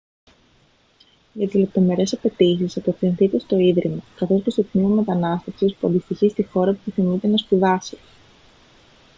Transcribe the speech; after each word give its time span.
για 1.33 1.47
τις 1.47 1.59
λεπτομερείς 1.59 2.13
απαιτήσεις 2.13 2.77
απευθυνθείτε 2.77 3.39
στο 3.39 3.57
ίδρυμα 3.57 4.03
καθώς 4.15 4.43
και 4.43 4.49
στο 4.49 4.63
τμήμα 4.63 4.95
μετανάστευσης 4.95 5.75
που 5.75 5.87
αντιστοιχεί 5.87 6.29
στη 6.29 6.43
χώρα 6.43 6.69
όπου 6.69 6.79
επιθυμείτε 6.81 7.27
να 7.27 7.37
σπουδάσετε 7.37 8.01